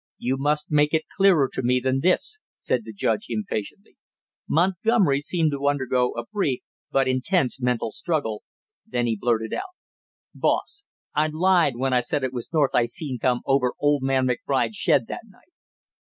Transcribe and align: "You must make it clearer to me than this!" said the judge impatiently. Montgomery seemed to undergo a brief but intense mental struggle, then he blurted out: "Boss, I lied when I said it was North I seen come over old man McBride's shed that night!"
"You 0.17 0.37
must 0.39 0.71
make 0.71 0.95
it 0.95 1.05
clearer 1.15 1.47
to 1.53 1.61
me 1.61 1.79
than 1.79 1.99
this!" 1.99 2.39
said 2.59 2.85
the 2.85 2.91
judge 2.91 3.27
impatiently. 3.29 3.97
Montgomery 4.49 5.21
seemed 5.21 5.51
to 5.51 5.67
undergo 5.67 6.13
a 6.13 6.25
brief 6.25 6.61
but 6.89 7.07
intense 7.07 7.61
mental 7.61 7.91
struggle, 7.91 8.41
then 8.83 9.05
he 9.05 9.15
blurted 9.15 9.53
out: 9.53 9.75
"Boss, 10.33 10.85
I 11.13 11.27
lied 11.27 11.73
when 11.75 11.93
I 11.93 12.01
said 12.01 12.23
it 12.23 12.33
was 12.33 12.49
North 12.51 12.73
I 12.73 12.85
seen 12.85 13.19
come 13.19 13.41
over 13.45 13.73
old 13.79 14.01
man 14.01 14.25
McBride's 14.25 14.75
shed 14.75 15.05
that 15.05 15.25
night!" 15.27 15.53